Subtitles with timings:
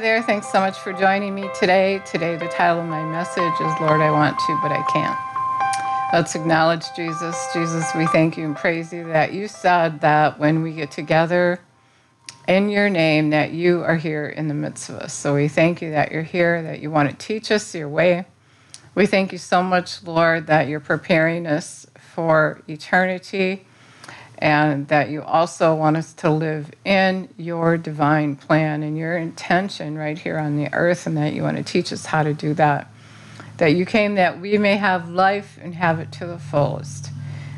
[0.00, 0.22] there.
[0.22, 2.00] Thanks so much for joining me today.
[2.06, 5.18] Today, the title of my message is Lord, I Want to, but I can't.
[6.12, 7.36] Let's acknowledge Jesus.
[7.52, 11.60] Jesus, we thank you and praise you that you said that when we get together
[12.48, 15.12] in your name, that you are here in the midst of us.
[15.12, 18.24] So we thank you that you're here, that you want to teach us your way.
[18.94, 23.66] We thank you so much, Lord, that you're preparing us for eternity
[24.40, 29.98] and that you also want us to live in your divine plan and your intention
[29.98, 32.54] right here on the earth, and that you want to teach us how to do
[32.54, 32.88] that.
[33.58, 37.10] That you came that we may have life and have it to the fullest.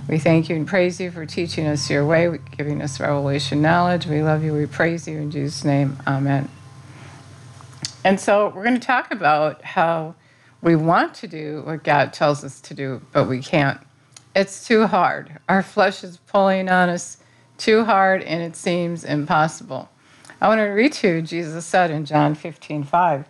[0.09, 4.07] We thank you and praise you for teaching us your way, giving us revelation knowledge.
[4.07, 4.53] We love you.
[4.53, 5.99] We praise you in Jesus' name.
[6.07, 6.49] Amen.
[8.05, 10.17] And so we're going to talk about how
[10.61, 13.81] we want to do what God tells us to do, but we can't
[14.35, 15.39] it's too hard.
[15.49, 17.19] Our flesh is pulling on us
[17.59, 19.89] too hard and it seems impossible.
[20.41, 23.27] I want to read to you, Jesus said in John 15, 5.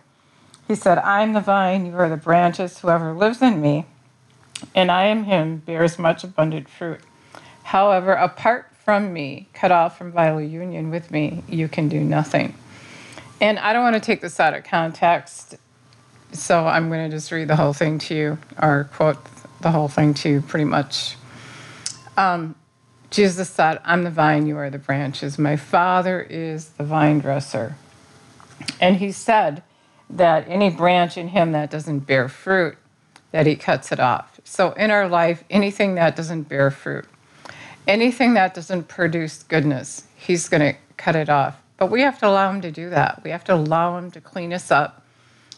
[0.67, 2.79] He said, I'm the vine, you are the branches.
[2.79, 3.85] Whoever lives in me,
[4.73, 7.01] and I am him, bears much abundant fruit.
[7.63, 12.55] However, apart from me, cut off from vital union with me, you can do nothing.
[13.41, 15.55] And I don't want to take this out of context,
[16.31, 19.17] so I'm going to just read the whole thing to you, or quote
[19.63, 21.15] the whole thing to pretty much.
[22.15, 22.55] Um,
[23.09, 25.39] Jesus said, I'm the vine, you are the branches.
[25.39, 27.75] My Father is the vine dresser.
[28.79, 29.63] And he said
[30.09, 32.77] that any branch in him that doesn't bear fruit,
[33.31, 34.39] that he cuts it off.
[34.43, 37.05] So in our life, anything that doesn't bear fruit,
[37.87, 41.57] anything that doesn't produce goodness, he's going to cut it off.
[41.77, 43.23] But we have to allow him to do that.
[43.23, 45.02] We have to allow him to clean us up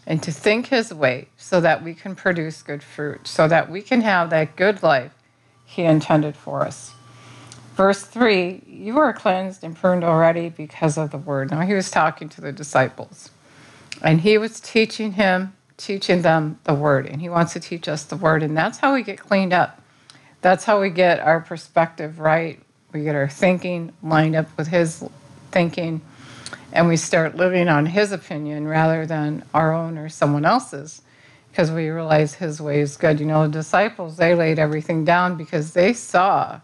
[0.08, 3.82] and to think his way so that we can produce good fruit, so that we
[3.82, 5.12] can have that good life
[5.66, 6.94] he intended for us.
[7.76, 11.52] Verse 3 You are cleansed and pruned already because of the word.
[11.52, 13.32] Now, he was talking to the disciples,
[14.02, 18.04] and he was teaching him, teaching them the word, and he wants to teach us
[18.04, 19.82] the word, and that's how we get cleaned up.
[20.42, 22.62] That's how we get our perspective right.
[22.94, 25.04] We get our thinking lined up with his
[25.52, 26.02] thinking
[26.72, 31.02] and we start living on his opinion rather than our own or someone else's
[31.50, 33.20] because we realize his way is good.
[33.20, 36.60] You know, the disciples, they laid everything down because they saw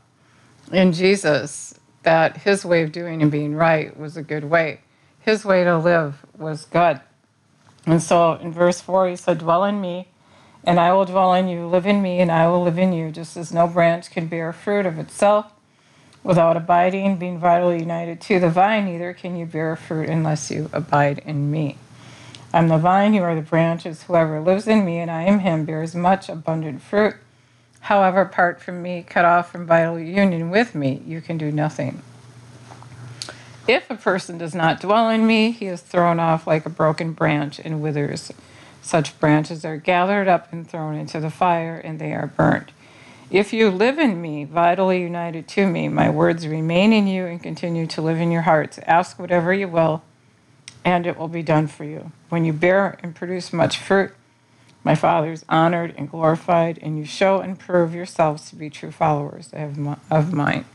[0.71, 4.81] in Jesus that his way of doing and being right was a good way.
[5.21, 6.99] His way to live was good.
[7.85, 10.09] And so in verse 4, he said, Dwell in me,
[10.63, 11.67] and I will dwell in you.
[11.67, 14.51] Live in me, and I will live in you, just as no branch can bear
[14.51, 15.53] fruit of itself
[16.23, 20.69] Without abiding, being vitally united to the vine, neither can you bear fruit unless you
[20.71, 21.77] abide in me.
[22.53, 24.03] I'm the vine, you are the branches.
[24.03, 27.15] Whoever lives in me and I am him bears much abundant fruit.
[27.81, 32.03] However, apart from me, cut off from vital union with me, you can do nothing.
[33.67, 37.13] If a person does not dwell in me, he is thrown off like a broken
[37.13, 38.31] branch and withers.
[38.81, 42.71] Such branches are gathered up and thrown into the fire, and they are burnt.
[43.31, 47.41] If you live in me, vitally united to me, my words remain in you and
[47.41, 48.77] continue to live in your hearts.
[48.85, 50.03] Ask whatever you will,
[50.83, 52.11] and it will be done for you.
[52.27, 54.11] When you bear and produce much fruit,
[54.83, 58.91] my Father is honored and glorified, and you show and prove yourselves to be true
[58.91, 60.65] followers of mine.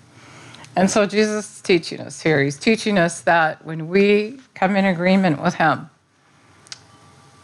[0.74, 2.42] And so Jesus is teaching us here.
[2.42, 5.90] He's teaching us that when we come in agreement with Him,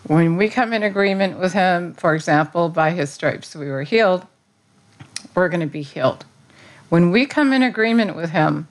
[0.04, 4.26] when we come in agreement with Him, for example, by His stripes we were healed,
[5.34, 6.24] we're going to be healed.
[6.88, 8.68] When we come in agreement with Him,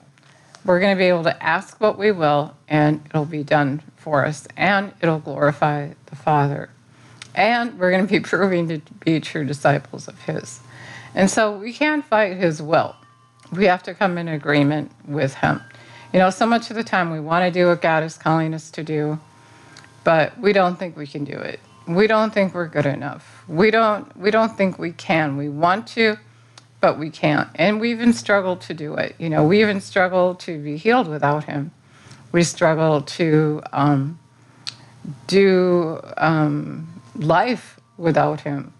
[0.64, 4.24] we're going to be able to ask what we will, and it'll be done for
[4.24, 6.70] us, and it'll glorify the Father.
[7.34, 10.60] And we're going to be proving to be true disciples of His.
[11.14, 12.94] And so we can't fight His will.
[13.52, 15.60] We have to come in agreement with Him.
[16.12, 18.52] You know, so much of the time we want to do what God is calling
[18.52, 19.18] us to do,
[20.04, 21.58] but we don't think we can do it.
[21.88, 23.44] We don't think we're good enough.
[23.48, 25.36] We don't we don't think we can.
[25.36, 26.16] We want to,
[26.82, 27.48] but we can't.
[27.54, 29.14] And we even struggle to do it.
[29.16, 31.70] You know, we even struggle to be healed without Him.
[32.32, 34.18] We struggle to um,
[35.28, 38.74] do um, life without Him.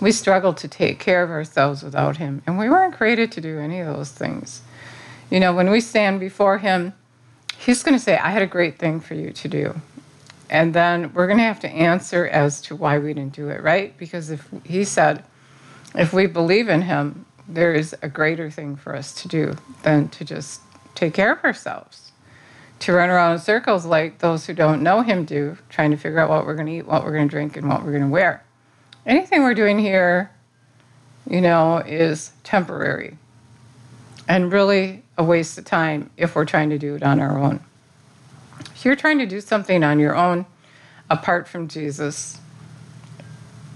[0.00, 2.40] We struggle to take care of ourselves without Him.
[2.46, 4.62] And we weren't created to do any of those things.
[5.28, 6.94] You know, when we stand before Him,
[7.58, 9.80] He's going to say, I had a great thing for you to do.
[10.48, 13.60] And then we're going to have to answer as to why we didn't do it,
[13.60, 13.96] right?
[13.98, 15.24] Because if He said,
[15.94, 20.08] if we believe in Him, there is a greater thing for us to do than
[20.10, 20.60] to just
[20.94, 22.12] take care of ourselves.
[22.80, 26.18] To run around in circles like those who don't know Him do, trying to figure
[26.18, 28.02] out what we're going to eat, what we're going to drink, and what we're going
[28.02, 28.42] to wear.
[29.06, 30.30] Anything we're doing here,
[31.28, 33.18] you know, is temporary
[34.28, 37.60] and really a waste of time if we're trying to do it on our own.
[38.74, 40.46] If you're trying to do something on your own,
[41.10, 42.38] apart from Jesus,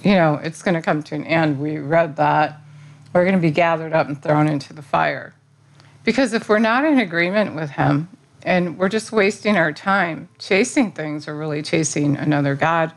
[0.06, 1.58] you know, it's going to come to an end.
[1.58, 2.60] We read that.
[3.12, 5.34] We're going to be gathered up and thrown into the fire.
[6.04, 8.08] Because if we're not in agreement with Him
[8.44, 12.92] and we're just wasting our time chasing things or really chasing another God,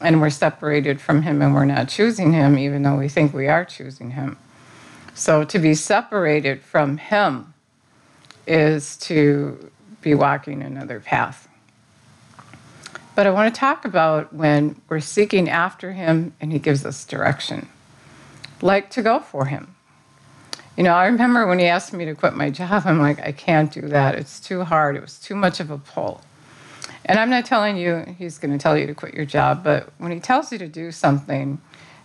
[0.00, 3.48] and we're separated from Him and we're not choosing Him, even though we think we
[3.48, 4.38] are choosing Him.
[5.14, 7.52] So to be separated from Him
[8.46, 11.47] is to be walking another path.
[13.18, 17.04] But I want to talk about when we're seeking after Him and He gives us
[17.04, 17.68] direction,
[18.62, 19.74] like to go for Him.
[20.76, 23.32] You know, I remember when He asked me to quit my job, I'm like, I
[23.32, 24.14] can't do that.
[24.14, 24.94] It's too hard.
[24.94, 26.20] It was too much of a pull.
[27.06, 29.92] And I'm not telling you He's going to tell you to quit your job, but
[29.98, 31.60] when He tells you to do something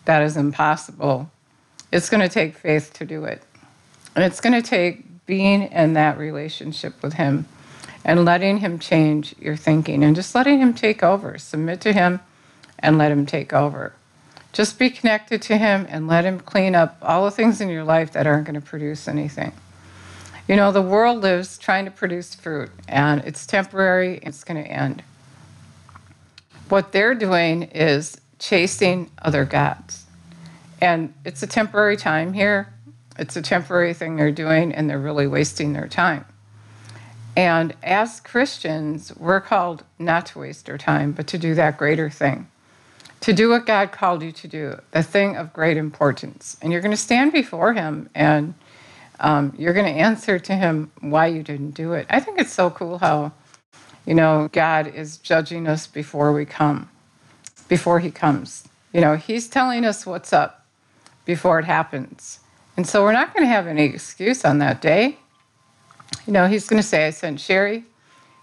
[0.06, 1.30] that is impossible,
[1.92, 3.44] it's going to take faith to do it.
[4.16, 7.46] And it's going to take being in that relationship with Him
[8.06, 11.38] and letting Him change your thinking and just letting Him take over.
[11.38, 12.20] Submit to Him
[12.80, 13.94] and let Him take over.
[14.52, 17.84] Just be connected to Him and let Him clean up all the things in your
[17.84, 19.54] life that aren't going to produce anything.
[20.48, 24.70] You know, the world lives trying to produce fruit, and it's temporary, it's going to
[24.70, 25.02] end.
[26.68, 30.06] What they're doing is chasing other gods.
[30.82, 32.74] And it's a temporary time here,
[33.18, 36.26] it's a temporary thing they're doing, and they're really wasting their time.
[37.36, 42.10] And as Christians, we're called not to waste our time, but to do that greater
[42.10, 42.48] thing.
[43.22, 46.58] To do what God called you to do, the thing of great importance.
[46.62, 48.54] And you're going to stand before Him and
[49.20, 52.06] um, you're going to answer to Him why you didn't do it.
[52.10, 53.32] I think it's so cool how,
[54.06, 56.90] you know, God is judging us before we come,
[57.68, 58.68] before He comes.
[58.92, 60.66] You know, He's telling us what's up
[61.26, 62.42] before it happens.
[62.76, 65.18] And so we're not going to have any excuse on that day
[66.26, 67.84] you know, he's going to say, I sent Sherry.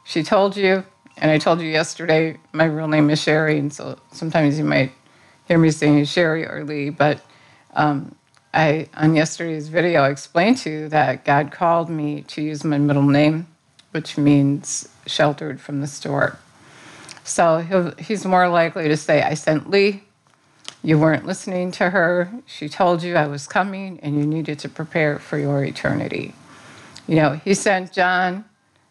[0.04, 0.84] She told you.
[1.16, 3.58] And I told you yesterday, my real name is Sherry.
[3.58, 4.92] And so sometimes you might
[5.46, 6.90] hear me saying Sherry or Lee.
[6.90, 7.20] But
[7.74, 8.14] um,
[8.54, 12.78] I, on yesterday's video, I explained to you that God called me to use my
[12.78, 13.48] middle name,
[13.90, 16.36] which means sheltered from the storm.
[17.24, 17.58] So
[17.98, 20.04] he's more likely to say, I sent Lee.
[20.82, 22.30] You weren't listening to her.
[22.46, 26.34] She told you I was coming and you needed to prepare for your eternity.
[27.10, 28.44] You know, he sent John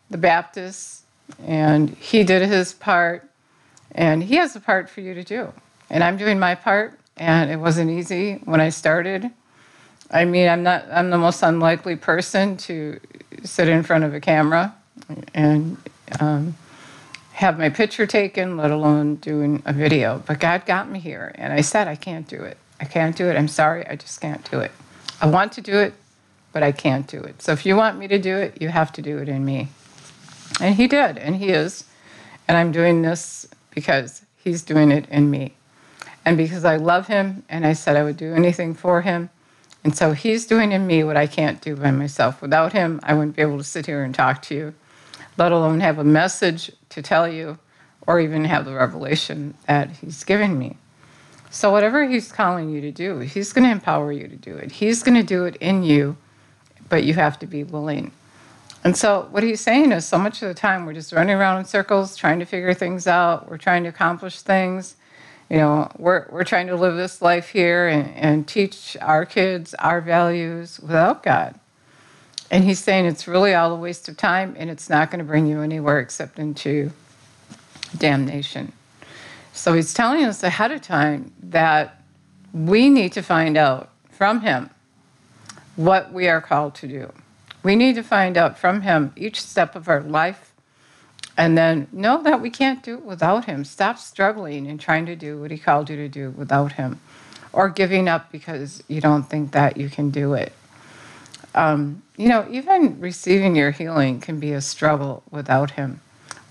[0.09, 1.03] the Baptist,
[1.45, 3.29] and he did his part,
[3.93, 5.53] and he has a part for you to do.
[5.89, 9.31] And I'm doing my part, and it wasn't easy when I started.
[10.11, 12.99] I mean, I'm not, I'm the most unlikely person to
[13.45, 14.75] sit in front of a camera
[15.33, 15.77] and
[16.19, 16.57] um,
[17.31, 20.21] have my picture taken, let alone doing a video.
[20.27, 22.57] But God got me here, and I said, I can't do it.
[22.81, 23.37] I can't do it.
[23.37, 24.71] I'm sorry, I just can't do it.
[25.21, 25.93] I want to do it,
[26.51, 27.41] but I can't do it.
[27.41, 29.69] So if you want me to do it, you have to do it in me.
[30.59, 31.85] And he did, and he is.
[32.47, 35.53] And I'm doing this because he's doing it in me.
[36.25, 39.29] And because I love him and I said I would do anything for him.
[39.83, 42.41] And so he's doing in me what I can't do by myself.
[42.41, 44.73] Without him, I wouldn't be able to sit here and talk to you,
[45.37, 47.57] let alone have a message to tell you
[48.05, 50.75] or even have the revelation that he's given me.
[51.51, 54.71] So, whatever he's calling you to do, he's going to empower you to do it.
[54.71, 56.17] He's going to do it in you
[56.89, 58.11] but you have to be willing.
[58.83, 61.59] And so, what he's saying is so much of the time we're just running around
[61.59, 64.95] in circles trying to figure things out, we're trying to accomplish things.
[65.49, 69.73] You know, we're, we're trying to live this life here and, and teach our kids
[69.75, 71.59] our values without God.
[72.51, 75.25] And he's saying it's really all a waste of time and it's not going to
[75.25, 76.91] bring you anywhere except into
[77.97, 78.71] damnation.
[79.53, 82.01] So he's telling us ahead of time that
[82.53, 84.69] we need to find out from him
[85.79, 87.09] what we are called to do.
[87.63, 90.51] We need to find out from Him each step of our life
[91.37, 93.63] and then know that we can't do it without Him.
[93.63, 96.99] Stop struggling and trying to do what He called you to do without Him
[97.53, 100.51] or giving up because you don't think that you can do it.
[101.55, 106.01] Um, you know, even receiving your healing can be a struggle without Him.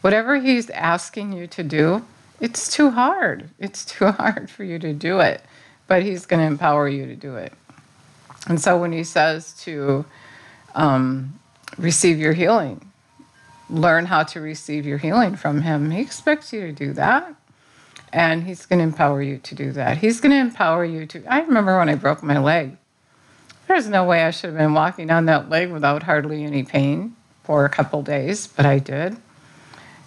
[0.00, 2.02] Whatever He's asking you to do,
[2.40, 3.50] it's too hard.
[3.58, 5.42] It's too hard for you to do it,
[5.86, 7.52] but He's going to empower you to do it.
[8.48, 10.04] And so when he says to
[10.74, 11.38] um,
[11.76, 12.90] receive your healing,
[13.70, 17.34] learn how to receive your healing from him, he expects you to do that.
[18.10, 19.98] And he's going to empower you to do that.
[19.98, 21.24] He's going to empower you to.
[21.26, 22.76] I remember when I broke my leg.
[23.66, 27.14] There's no way I should have been walking on that leg without hardly any pain
[27.44, 29.18] for a couple days, but I did.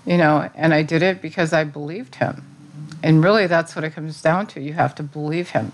[0.04, 2.44] You know, and I did it because I believed him.
[3.04, 4.62] And really, that's what it comes down to.
[4.62, 5.72] You have to believe him.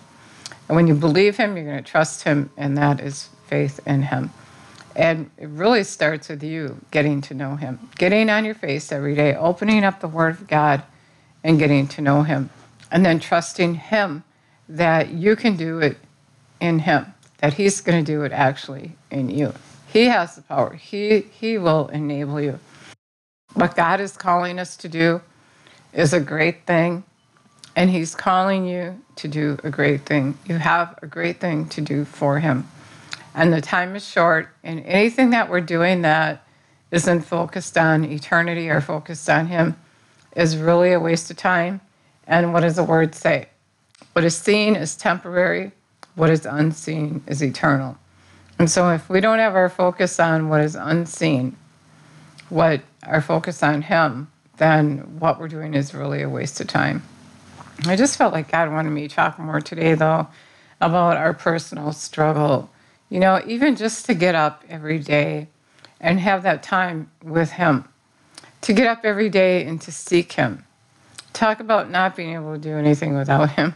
[0.68, 4.04] And when you believe him, you're going to trust him, and that is faith in
[4.04, 4.32] him.
[4.98, 9.14] And it really starts with you getting to know Him, getting on your face every
[9.14, 10.82] day, opening up the Word of God,
[11.44, 12.50] and getting to know Him.
[12.92, 14.24] And then trusting Him
[14.68, 15.98] that you can do it
[16.60, 19.54] in Him, that He's going to do it actually in you.
[19.88, 22.60] He has the power, He, he will enable you.
[23.54, 25.22] What God is calling us to do
[25.94, 27.04] is a great thing,
[27.78, 30.36] and He's calling you to do a great thing.
[30.48, 32.68] You have a great thing to do for Him.
[33.36, 36.44] And the time is short, and anything that we're doing that
[36.90, 39.78] isn't focused on eternity or focused on Him
[40.36, 41.80] is really a waste of time.
[42.26, 43.48] And what does the word say?
[44.14, 45.72] What is seen is temporary,
[46.16, 47.96] what is unseen is eternal.
[48.58, 51.56] And so if we don't have our focus on what is unseen,
[52.50, 57.04] what our focus on Him, then what we're doing is really a waste of time.
[57.86, 60.28] I just felt like God wanted me to talk more today, though,
[60.82, 62.70] about our personal struggle.
[63.10, 65.48] You know, even just to get up every day
[66.02, 67.86] and have that time with Him,
[68.62, 70.66] to get up every day and to seek Him.
[71.34, 73.76] Talk about not being able to do anything without Him.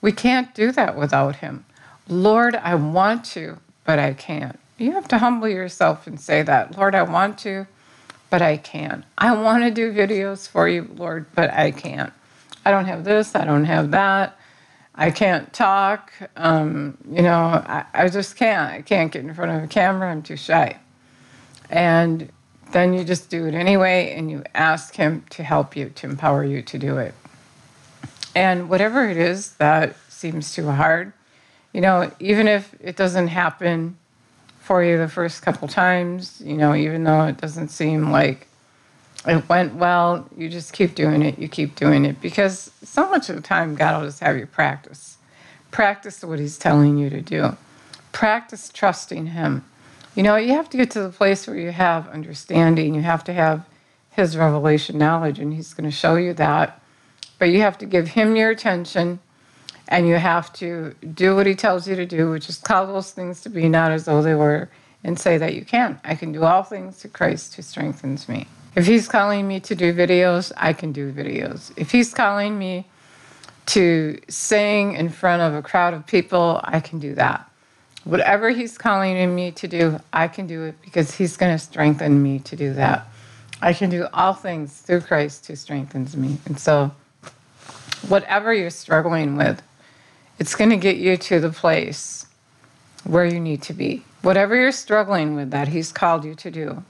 [0.00, 1.64] We can't do that without Him.
[2.08, 4.58] Lord, I want to, but I can't.
[4.78, 6.76] You have to humble yourself and say that.
[6.76, 7.66] Lord, I want to,
[8.30, 9.04] but I can't.
[9.16, 12.12] I want to do videos for you, Lord, but I can't.
[12.64, 14.38] I don't have this, I don't have that.
[14.94, 16.12] I can't talk.
[16.36, 18.72] Um, you know, I, I just can't.
[18.72, 20.10] I can't get in front of a camera.
[20.10, 20.76] I'm too shy.
[21.70, 22.30] And
[22.72, 26.44] then you just do it anyway and you ask Him to help you, to empower
[26.44, 27.14] you to do it.
[28.34, 31.12] And whatever it is that seems too hard,
[31.72, 33.96] you know, even if it doesn't happen
[34.58, 38.47] for you the first couple times, you know, even though it doesn't seem like
[39.26, 43.28] it went well, you just keep doing it, you keep doing it because so much
[43.28, 45.16] of the time God will just have you practice.
[45.70, 47.56] Practice what He's telling you to do.
[48.12, 49.64] Practice trusting Him.
[50.14, 53.24] You know, you have to get to the place where you have understanding, you have
[53.24, 53.66] to have
[54.10, 56.80] His revelation knowledge, and He's going to show you that.
[57.38, 59.20] But you have to give Him your attention
[59.88, 63.10] and you have to do what he tells you to do, which is call those
[63.10, 64.68] things to be not as though they were,
[65.02, 65.98] and say that you can.
[66.04, 68.46] I can do all things to Christ who strengthens me.
[68.76, 71.72] If he's calling me to do videos, I can do videos.
[71.76, 72.86] If he's calling me
[73.66, 77.50] to sing in front of a crowd of people, I can do that.
[78.04, 82.22] Whatever he's calling me to do, I can do it because he's going to strengthen
[82.22, 83.06] me to do that.
[83.60, 86.38] I can do all things through Christ who strengthens me.
[86.46, 86.92] And so,
[88.08, 89.60] whatever you're struggling with,
[90.38, 92.26] it's going to get you to the place
[93.04, 94.04] where you need to be.
[94.22, 96.84] Whatever you're struggling with that He's called you to do,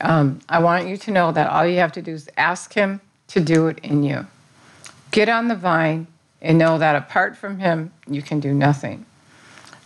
[0.00, 3.00] um, I want you to know that all you have to do is ask Him
[3.28, 4.26] to do it in you.
[5.10, 6.06] Get on the vine
[6.40, 9.04] and know that apart from Him, you can do nothing.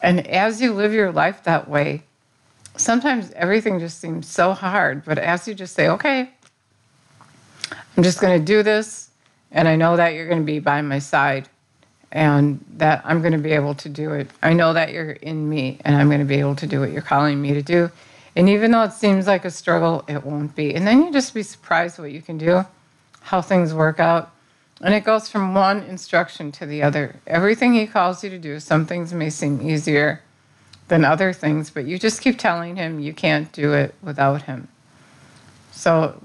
[0.03, 2.03] And as you live your life that way,
[2.77, 5.05] sometimes everything just seems so hard.
[5.05, 6.31] But as you just say, okay,
[7.97, 9.11] I'm just going to do this,
[9.51, 11.49] and I know that you're going to be by my side,
[12.13, 14.31] and that I'm going to be able to do it.
[14.43, 16.93] I know that you're in me and I'm going to be able to do what
[16.93, 17.91] you're calling me to do.
[18.35, 20.75] And even though it seems like a struggle, it won't be.
[20.75, 22.65] And then you just be surprised what you can do,
[23.21, 24.31] how things work out.
[24.81, 27.17] And it goes from one instruction to the other.
[27.27, 30.23] Everything he calls you to do, some things may seem easier
[30.89, 34.69] than other things, but you just keep telling him you can't do it without him.
[35.71, 36.21] So,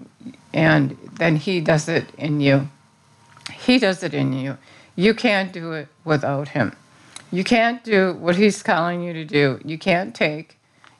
[0.53, 2.69] and then he does it in you.
[3.53, 4.57] He does it in you.
[4.97, 6.75] You can't do it without Him.
[7.31, 9.59] You can't do what He's calling you to do.
[9.63, 10.56] You can't take,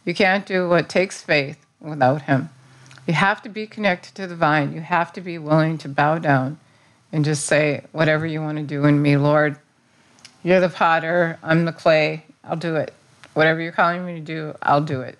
[0.08, 2.50] you can't do what takes faith without Him.
[3.06, 4.74] You have to be connected to the vine.
[4.74, 6.60] You have to be willing to bow down
[7.12, 9.58] and just say, Whatever you want to do in me, Lord.
[10.44, 12.94] You're the potter, I'm the clay, I'll do it.
[13.34, 15.20] Whatever you're calling me to do, I'll do it.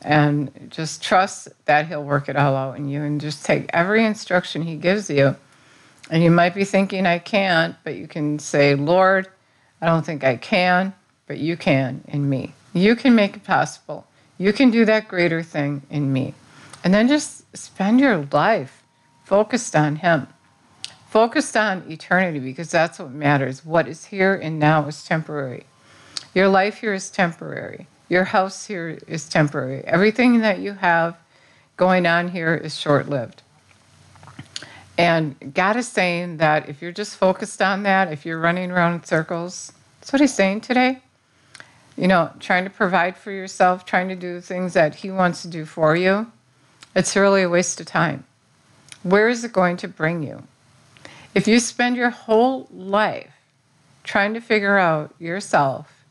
[0.00, 4.04] And just trust that He'll work it all out in you and just take every
[4.04, 5.36] instruction He gives you
[6.10, 9.28] and you might be thinking, I can't, but you can say, Lord,
[9.80, 10.92] I don't think I can,
[11.26, 12.52] but you can in me.
[12.74, 14.06] You can make it possible.
[14.42, 16.34] You can do that greater thing in me.
[16.82, 18.82] And then just spend your life
[19.22, 20.26] focused on Him,
[21.08, 23.64] focused on eternity, because that's what matters.
[23.64, 25.66] What is here and now is temporary.
[26.34, 27.86] Your life here is temporary.
[28.08, 29.84] Your house here is temporary.
[29.84, 31.16] Everything that you have
[31.76, 33.42] going on here is short lived.
[34.98, 38.94] And God is saying that if you're just focused on that, if you're running around
[38.94, 39.70] in circles,
[40.00, 41.00] that's what He's saying today.
[41.96, 45.48] You know, trying to provide for yourself, trying to do things that He wants to
[45.48, 46.30] do for you,
[46.94, 48.24] it's really a waste of time.
[49.02, 50.42] Where is it going to bring you?
[51.34, 53.32] If you spend your whole life
[54.04, 56.02] trying to figure out yourself,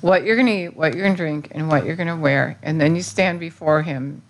[0.00, 2.16] what you're going to eat, what you're going to drink, and what you're going to
[2.16, 2.58] wear.
[2.62, 4.22] And then you stand before him.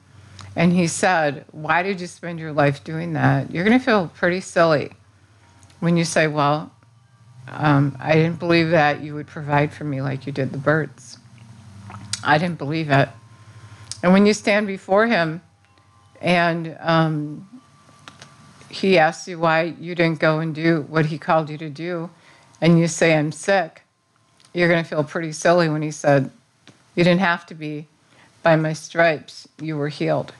[0.54, 3.50] And he said, Why did you spend your life doing that?
[3.50, 4.92] You're going to feel pretty silly
[5.80, 6.70] when you say, Well,
[7.48, 11.18] um, I didn't believe that you would provide for me like you did the birds.
[12.24, 13.08] I didn't believe it.
[14.02, 15.42] And when you stand before him
[16.20, 17.60] and um,
[18.68, 22.10] he asks you why you didn't go and do what he called you to do,
[22.60, 23.82] and you say, I'm sick,
[24.54, 26.30] you're going to feel pretty silly when he said,
[26.94, 27.88] You didn't have to be.
[28.42, 30.32] By my stripes, you were healed.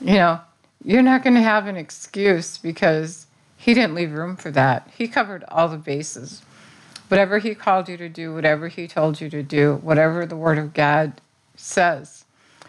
[0.00, 0.40] You know,
[0.84, 3.26] you're not going to have an excuse because
[3.60, 4.88] he didn't leave room for that.
[4.96, 6.42] He covered all the bases.
[7.08, 10.58] Whatever he called you to do, whatever he told you to do, whatever the Word
[10.58, 11.20] of God
[11.56, 12.24] says,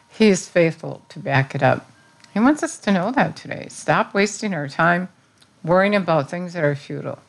[0.09, 1.89] he is faithful to back it up.
[2.33, 3.67] He wants us to know that today.
[3.69, 5.09] Stop wasting our time
[5.63, 7.19] worrying about things that are futile,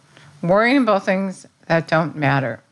[0.43, 2.63] worrying about things that don't matter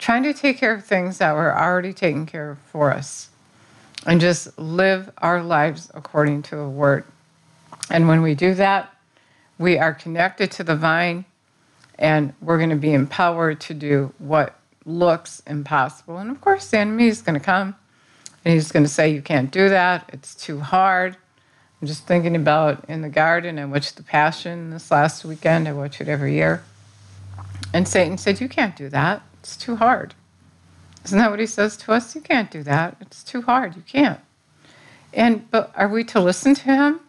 [0.00, 3.28] trying to take care of things that were already taken care of for us
[4.06, 7.04] and just live our lives according to the word.
[7.90, 8.92] And when we do that,
[9.60, 11.26] we are connected to the vine
[11.98, 16.16] and we're going to be empowered to do what looks impossible.
[16.16, 17.76] And of course, the enemy is going to come
[18.42, 20.08] and he's going to say, You can't do that.
[20.14, 21.14] It's too hard.
[21.80, 25.68] I'm just thinking about in the garden, I watched The Passion this last weekend.
[25.68, 26.64] I watch it every year.
[27.74, 29.20] And Satan said, You can't do that.
[29.40, 30.14] It's too hard.
[31.04, 32.14] Isn't that what he says to us?
[32.14, 32.96] You can't do that.
[33.02, 33.76] It's too hard.
[33.76, 34.20] You can't.
[35.12, 37.00] And but are we to listen to him?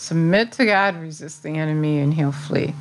[0.00, 2.74] Submit to God, resist the enemy, and he'll flee.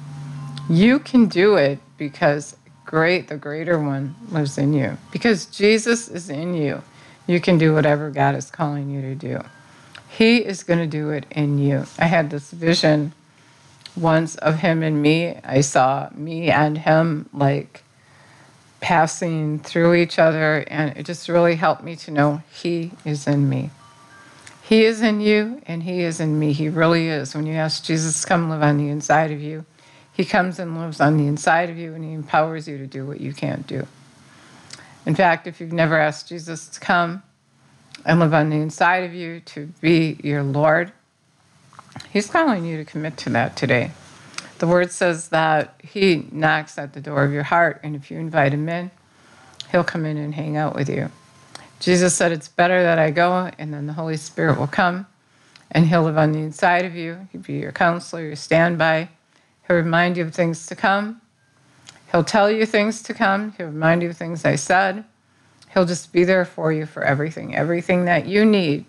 [0.70, 4.98] You can do it because great, the greater one lives in you.
[5.12, 6.82] Because Jesus is in you,
[7.28, 9.42] you can do whatever God is calling you to do.
[10.08, 11.86] He is going to do it in you.
[12.00, 13.12] I had this vision
[13.98, 15.38] once of him and me.
[15.44, 17.84] I saw me and him like
[18.80, 23.50] passing through each other, and it just really helped me to know He is in
[23.50, 23.72] me.
[24.70, 26.54] He is in you, and He is in me.
[26.54, 27.34] He really is.
[27.34, 29.66] When you ask Jesus to come live on the inside of you,
[30.14, 33.04] He comes and lives on the inside of you, and He empowers you to do
[33.04, 33.88] what you can't do.
[35.08, 37.24] In fact, if you've never asked Jesus to come
[38.06, 40.92] and live on the inside of you to be your Lord,
[42.12, 43.90] He's calling you to commit to that today.
[44.60, 48.20] The word says that he knocks at the door of your heart, and if you
[48.20, 48.92] invite him in,
[49.72, 51.10] he'll come in and hang out with you.
[51.80, 55.08] Jesus said, It's better that I go, and then the Holy Spirit will come,
[55.72, 57.28] and he'll live on the inside of you.
[57.32, 59.10] He'll be your counselor, your standby.
[59.68, 61.22] He'll remind you of things to come.
[62.12, 63.54] He'll tell you things to come.
[63.54, 65.06] He'll remind you of things I said.
[65.74, 68.86] He'll just be there for you for everything, everything that you need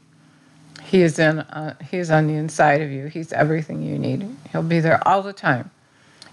[0.91, 1.39] he is in.
[1.39, 3.07] Uh, he's on the inside of you.
[3.07, 4.29] He's everything you need.
[4.51, 5.71] He'll be there all the time.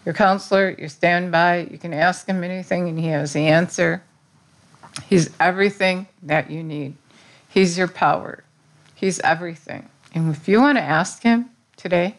[0.03, 1.67] Your counselor, your standby.
[1.69, 4.01] You can ask him anything, and he has the answer.
[5.05, 6.95] He's everything that you need.
[7.47, 8.43] He's your power.
[8.95, 9.89] He's everything.
[10.13, 12.15] And if you want to ask him today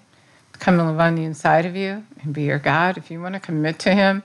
[0.52, 3.20] to come and live on the inside of you and be your God, if you
[3.20, 4.22] want to commit to him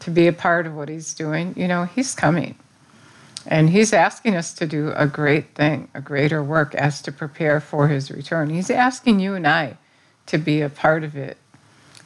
[0.00, 2.56] to be a part of what he's doing, you know, he's coming.
[3.46, 7.60] And he's asking us to do a great thing, a greater work as to prepare
[7.60, 8.50] for his return.
[8.50, 9.78] He's asking you and I
[10.26, 11.38] to be a part of it.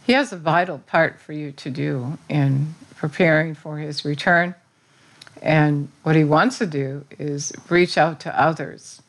[0.05, 4.55] He has a vital part for you to do in preparing for his return.
[5.45, 9.03] And what he wants to do is reach out to others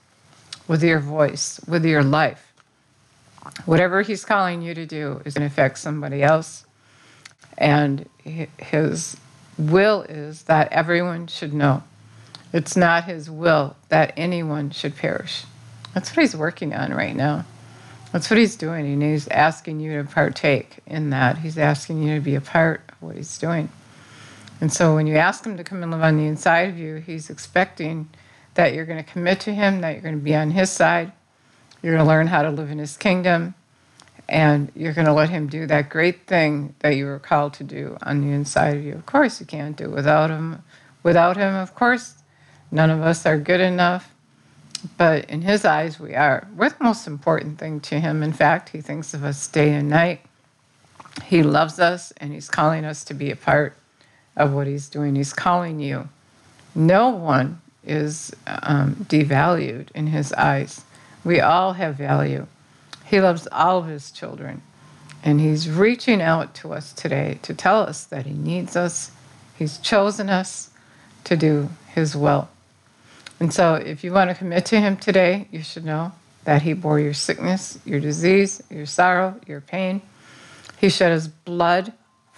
[0.68, 2.52] with your voice, with your life.
[3.66, 6.66] Whatever he's calling you to do is going to affect somebody else.
[7.58, 8.10] And
[8.58, 9.16] his
[9.58, 11.84] will is that everyone should know
[12.52, 15.44] it's not his will that anyone should perish.
[15.94, 17.46] That's what he's working on right now.
[18.12, 18.86] That's what he's doing.
[18.86, 21.40] And he's asking you to partake in that.
[21.40, 23.68] He's asking you to be a part of what he's doing.
[24.62, 26.96] And so when you ask him to come and live on the inside of you,
[26.96, 28.10] he's expecting
[28.54, 31.12] that you're going to commit to him, that you're going to be on his side,
[31.82, 33.54] you're going to learn how to live in his kingdom,
[34.30, 37.64] and you're going to let him do that great thing that you were called to
[37.64, 38.94] do on the inside of you.
[38.94, 40.64] Of course, you can't do it without him.
[41.04, 42.16] Without him, of course,
[42.72, 44.14] None of us are good enough,
[44.98, 46.48] but in his eyes, we are.
[46.56, 48.24] We're the most important thing to him.
[48.24, 50.22] In fact, he thinks of us day and night.
[51.24, 53.78] He loves us, and he's calling us to be a part
[54.36, 55.16] of what he's doing.
[55.16, 56.10] He's calling you.
[56.74, 60.84] No one is um, devalued in his eyes.
[61.24, 62.48] We all have value.
[63.06, 64.62] He loves all of his children.
[65.24, 69.12] And he's reaching out to us today to tell us that he needs us.
[69.58, 70.70] He's chosen us
[71.24, 72.50] to do his will.
[73.40, 76.14] And so, if you want to commit to Him today, you should know
[76.46, 80.02] that He bore your sickness, your disease, your sorrow, your pain.
[80.80, 81.92] He shed His blood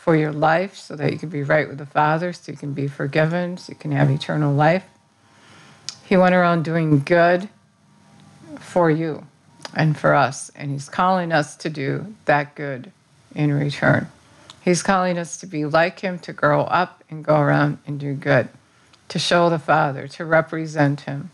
[0.08, 2.72] for your life so that you can be right with the Father, so you can
[2.72, 4.86] be forgiven, so you can have eternal life.
[6.06, 7.50] He went around doing good
[8.58, 9.26] for you
[9.74, 12.90] and for us, and He's calling us to do that good
[13.36, 14.08] in return.
[14.62, 18.14] He's calling us to be like Him, to grow up and go around and do
[18.14, 18.48] good,
[19.10, 21.32] to show the Father, to represent Him.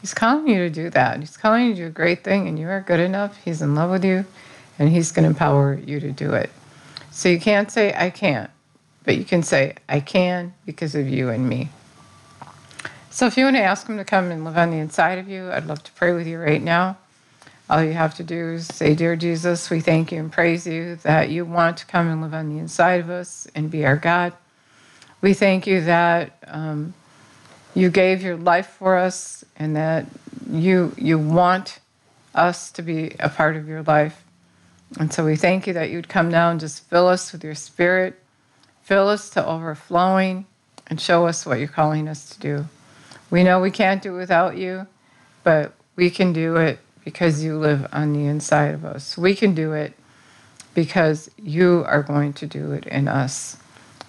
[0.00, 1.20] He's calling you to do that.
[1.20, 3.36] He's calling you to do a great thing, and you are good enough.
[3.44, 4.24] He's in love with you,
[4.78, 6.48] and He's going to empower you to do it.
[7.18, 8.48] So you can't say, I can't,
[9.02, 11.68] but you can say, I can because of you and me.
[13.10, 15.28] So if you want to ask Him to come and live on the inside of
[15.28, 16.96] you, I'd love to pray with you right now.
[17.68, 20.94] All you have to do is say, Dear Jesus, we thank you and praise you
[21.02, 23.96] that you want to come and live on the inside of us and be our
[23.96, 24.32] God.
[25.20, 26.94] We thank you that um,
[27.74, 30.06] you gave your life for us and that
[30.48, 31.80] you, you want
[32.32, 34.22] us to be a part of your life.
[34.98, 37.54] And so we thank you that you'd come now and just fill us with your
[37.54, 38.18] spirit,
[38.82, 40.46] fill us to overflowing,
[40.86, 42.66] and show us what you're calling us to do.
[43.30, 44.86] We know we can't do it without you,
[45.44, 49.18] but we can do it because you live on the inside of us.
[49.18, 49.92] We can do it
[50.74, 53.58] because you are going to do it in us.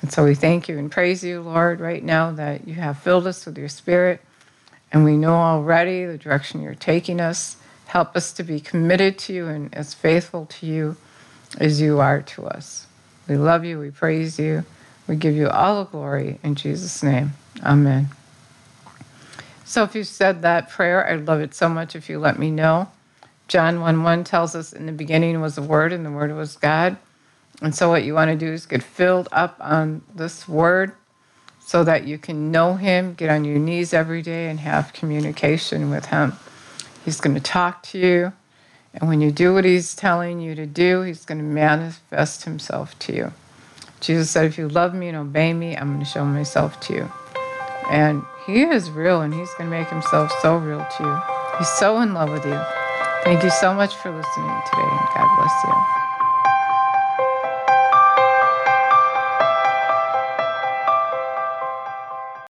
[0.01, 3.27] And so we thank you and praise you, Lord, right now that you have filled
[3.27, 4.21] us with your spirit.
[4.91, 7.57] And we know already the direction you're taking us.
[7.89, 10.95] Help us to be committed to you and as faithful to you
[11.57, 12.85] as you are to us.
[13.27, 13.79] We love you.
[13.79, 14.63] We praise you.
[15.07, 17.31] We give you all the glory in Jesus' name.
[17.63, 18.09] Amen.
[19.65, 22.51] So if you said that prayer, I'd love it so much if you let me
[22.51, 22.91] know.
[23.47, 26.57] John 1 1 tells us in the beginning was the Word, and the Word was
[26.57, 26.95] God.
[27.59, 30.91] And so, what you want to do is get filled up on this Word
[31.59, 35.89] so that you can know Him, get on your knees every day, and have communication
[35.89, 36.33] with Him.
[37.09, 38.33] He's going to talk to you.
[38.93, 42.97] And when you do what he's telling you to do, he's going to manifest himself
[42.99, 43.33] to you.
[43.99, 46.93] Jesus said, If you love me and obey me, I'm going to show myself to
[46.93, 47.11] you.
[47.89, 51.19] And he is real and he's going to make himself so real to you.
[51.57, 52.61] He's so in love with you.
[53.23, 55.98] Thank you so much for listening today and God bless you.